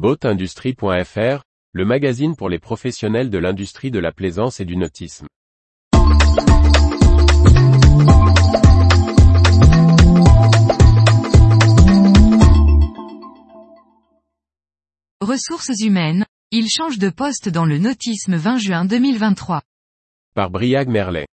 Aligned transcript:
Boatindustrie.fr, 0.00 1.44
le 1.72 1.84
magazine 1.84 2.34
pour 2.34 2.48
les 2.48 2.58
professionnels 2.58 3.28
de 3.28 3.36
l'industrie 3.36 3.90
de 3.90 3.98
la 3.98 4.12
plaisance 4.12 4.58
et 4.58 4.64
du 4.64 4.74
nautisme. 4.74 5.26
Ressources 15.20 15.78
humaines, 15.82 16.24
il 16.50 16.70
change 16.70 16.96
de 16.96 17.10
poste 17.10 17.50
dans 17.50 17.66
le 17.66 17.76
nautisme 17.76 18.36
20 18.36 18.56
juin 18.56 18.84
2023. 18.86 19.60
Par 20.34 20.48
Briag 20.48 20.88
Merlet. 20.88 21.26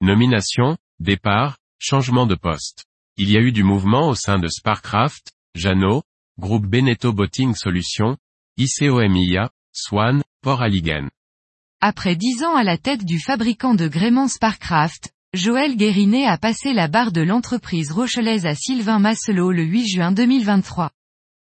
Nomination, 0.00 0.78
départ, 0.98 1.58
changement 1.78 2.26
de 2.26 2.36
poste. 2.36 2.86
Il 3.18 3.30
y 3.30 3.36
a 3.36 3.40
eu 3.40 3.52
du 3.52 3.64
mouvement 3.64 4.08
au 4.08 4.14
sein 4.14 4.38
de 4.38 4.48
Sparcraft, 4.48 5.30
Jeannot, 5.54 6.04
groupe 6.38 6.66
Beneteau 6.66 7.12
Boating 7.12 7.54
Solutions, 7.54 8.16
ICOMIA, 8.56 9.50
Swan, 9.72 10.22
Port 10.42 10.62
Alligen. 10.62 11.08
Après 11.80 12.16
dix 12.16 12.42
ans 12.42 12.56
à 12.56 12.64
la 12.64 12.76
tête 12.76 13.04
du 13.04 13.20
fabricant 13.20 13.74
de 13.74 13.86
gréements 13.86 14.26
Sparcraft, 14.26 15.12
Joël 15.32 15.76
Guérinet 15.76 16.26
a 16.26 16.36
passé 16.36 16.72
la 16.72 16.88
barre 16.88 17.12
de 17.12 17.20
l'entreprise 17.20 17.92
rochelaise 17.92 18.46
à 18.46 18.54
Sylvain 18.54 18.98
Masselot 18.98 19.52
le 19.52 19.62
8 19.62 19.86
juin 19.86 20.12
2023. 20.12 20.90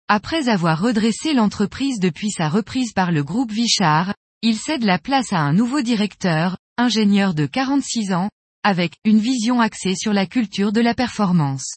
Après 0.08 0.48
avoir 0.48 0.80
redressé 0.80 1.34
l'entreprise 1.34 2.00
depuis 2.00 2.30
sa 2.30 2.48
reprise 2.48 2.92
par 2.94 3.12
le 3.12 3.22
groupe 3.22 3.52
Vichard, 3.52 4.14
il 4.40 4.56
cède 4.56 4.84
la 4.84 4.98
place 4.98 5.34
à 5.34 5.40
un 5.40 5.52
nouveau 5.52 5.82
directeur, 5.82 6.56
ingénieur 6.78 7.34
de 7.34 7.44
46 7.44 8.14
ans, 8.14 8.30
avec 8.62 8.94
une 9.04 9.18
vision 9.18 9.60
axée 9.60 9.94
sur 9.96 10.14
la 10.14 10.24
culture 10.24 10.72
de 10.72 10.80
la 10.80 10.94
performance. 10.94 11.76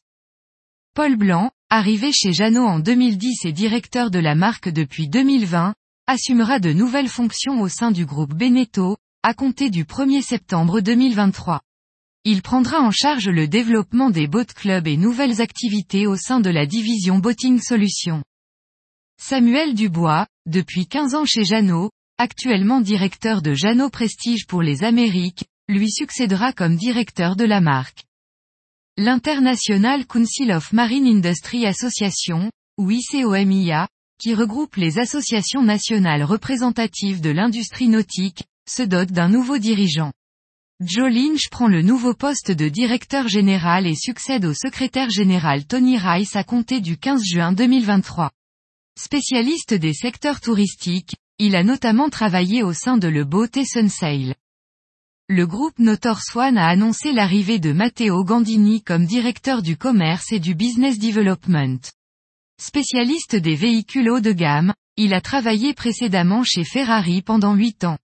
Paul 0.94 1.16
Blanc, 1.16 1.52
arrivé 1.72 2.12
chez 2.12 2.34
Jeannot 2.34 2.66
en 2.66 2.80
2010 2.80 3.46
et 3.46 3.54
directeur 3.54 4.12
de 4.12 4.20
la 4.20 4.36
marque 4.36 4.68
depuis 4.68 5.08
2020, 5.08 5.74
assumera 6.06 6.60
de 6.60 6.74
nouvelles 6.74 7.08
fonctions 7.08 7.62
au 7.62 7.70
sein 7.70 7.92
du 7.92 8.06
groupe 8.06 8.34
Beneteau, 8.34 8.98
à 9.24 9.34
compter 9.34 9.70
du 9.70 9.86
1er 9.86 10.22
septembre 10.22 10.82
2023. 10.82 11.62
Il 12.26 12.42
prendra 12.42 12.82
en 12.82 12.92
charge 12.92 13.30
le 13.30 13.48
développement 13.48 14.10
des 14.10 14.28
boat 14.28 14.44
clubs 14.54 14.86
et 14.86 14.98
nouvelles 14.98 15.40
activités 15.40 16.08
au 16.08 16.18
sein 16.18 16.42
de 16.42 16.50
la 16.50 16.66
division 16.66 17.20
Boating 17.20 17.62
Solutions. 17.62 18.22
Samuel 19.18 19.74
Dubois, 19.74 20.28
depuis 20.48 20.88
15 20.88 21.16
ans 21.16 21.26
chez 21.26 21.46
Jeannot, 21.46 21.90
actuellement 22.18 22.82
directeur 22.82 23.42
de 23.42 23.54
Jeannot 23.54 23.90
Prestige 23.90 24.46
pour 24.46 24.62
les 24.62 24.84
Amériques, 24.84 25.46
lui 25.70 25.90
succédera 25.90 26.52
comme 26.52 26.76
directeur 26.76 27.38
de 27.38 27.46
la 27.46 27.62
marque. 27.62 28.04
L'International 28.98 30.06
Council 30.06 30.52
of 30.52 30.74
Marine 30.74 31.08
Industry 31.08 31.66
Association, 31.66 32.52
ou 32.78 32.92
ICOMIA, 32.92 33.88
qui 34.20 34.34
regroupe 34.34 34.76
les 34.76 35.00
associations 35.00 35.64
nationales 35.64 36.24
représentatives 36.24 37.22
de 37.22 37.30
l'industrie 37.30 37.88
nautique, 37.88 38.44
se 38.70 38.84
dote 38.84 39.12
d'un 39.12 39.30
nouveau 39.30 39.60
dirigeant. 39.60 40.12
Joe 40.82 41.10
Lynch 41.10 41.50
prend 41.50 41.68
le 41.68 41.82
nouveau 41.82 42.14
poste 42.14 42.52
de 42.52 42.68
directeur 42.68 43.30
général 43.30 43.88
et 43.88 43.96
succède 43.96 44.44
au 44.44 44.54
secrétaire 44.54 45.10
général 45.10 45.66
Tony 45.66 45.98
Rice 45.98 46.36
à 46.36 46.44
compter 46.44 46.82
du 46.82 46.98
15 46.98 47.24
juin 47.24 47.54
2023. 47.54 48.30
Spécialiste 49.00 49.74
des 49.74 49.94
secteurs 49.94 50.42
touristiques, 50.42 51.16
il 51.40 51.56
a 51.56 51.64
notamment 51.64 52.10
travaillé 52.10 52.62
au 52.62 52.74
sein 52.74 52.98
de 52.98 53.08
Le 53.08 53.24
Boat 53.24 53.64
Sunsail 53.64 54.36
le 55.32 55.48
groupe 55.48 55.80
Notor 55.80 56.20
Swan 56.22 56.58
a 56.58 56.68
annoncé 56.68 57.14
l'arrivée 57.14 57.58
de 57.58 57.72
Matteo 57.72 58.22
Gandini 58.26 58.82
comme 58.82 59.06
directeur 59.06 59.62
du 59.62 59.78
commerce 59.78 60.34
et 60.34 60.42
du 60.42 60.56
business 60.56 61.00
development. 61.00 61.80
Spécialiste 62.62 63.38
des 63.38 63.56
véhicules 63.56 64.10
haut 64.10 64.20
de 64.20 64.34
gamme, 64.34 64.74
il 64.98 65.14
a 65.14 65.22
travaillé 65.22 65.74
précédemment 65.74 66.44
chez 66.44 66.66
Ferrari 66.66 67.22
pendant 67.22 67.54
8 67.56 67.86
ans. 67.86 67.98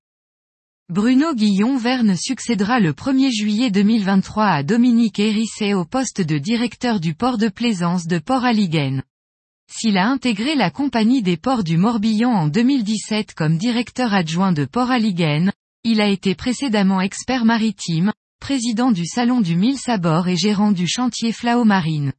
Bruno 0.87 1.35
Guillon-Verne 1.35 2.15
succédera 2.15 2.79
le 2.79 2.93
1er 2.93 3.31
juillet 3.31 3.71
2023 3.71 4.45
à 4.45 4.63
Dominique 4.63 5.19
Hérisset 5.19 5.73
au 5.73 5.83
poste 5.83 6.21
de 6.21 6.37
directeur 6.37 7.01
du 7.01 7.13
port 7.13 7.37
de 7.37 7.49
plaisance 7.49 8.07
de 8.07 8.19
Port 8.19 8.45
Alligen. 8.45 9.03
S'il 9.69 9.97
a 9.97 10.07
intégré 10.07 10.55
la 10.55 10.71
compagnie 10.71 11.23
des 11.23 11.35
ports 11.35 11.65
du 11.65 11.75
Morbihan 11.75 12.31
en 12.31 12.47
2017 12.47 13.33
comme 13.33 13.57
directeur 13.57 14.13
adjoint 14.13 14.53
de 14.53 14.63
Port 14.63 14.91
Alligen, 14.91 15.51
il 15.83 16.01
a 16.01 16.07
été 16.07 16.35
précédemment 16.35 17.01
expert 17.01 17.45
maritime, 17.45 18.11
président 18.39 18.91
du 18.91 19.05
Salon 19.05 19.41
du 19.41 19.55
Mille 19.55 19.77
Sabord 19.77 20.27
et 20.27 20.35
gérant 20.35 20.71
du 20.71 20.87
chantier 20.87 21.31
Flao 21.31 21.63
Marine. 21.63 22.13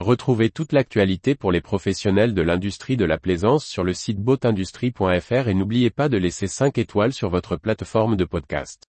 Retrouvez 0.00 0.50
toute 0.50 0.72
l'actualité 0.72 1.34
pour 1.34 1.52
les 1.52 1.60
professionnels 1.60 2.32
de 2.32 2.42
l'industrie 2.42 2.96
de 2.96 3.04
la 3.04 3.18
plaisance 3.18 3.66
sur 3.66 3.84
le 3.84 3.92
site 3.92 4.18
boatindustrie.fr 4.18 5.48
et 5.48 5.54
n'oubliez 5.54 5.90
pas 5.90 6.08
de 6.08 6.16
laisser 6.16 6.46
5 6.46 6.78
étoiles 6.78 7.12
sur 7.12 7.28
votre 7.28 7.56
plateforme 7.56 8.16
de 8.16 8.24
podcast. 8.24 8.89